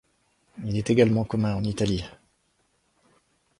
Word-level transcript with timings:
Il 0.65 0.77
est 0.77 0.89
également 0.89 1.25
commun 1.25 1.53
en 1.53 1.63
Italie. 1.63 2.03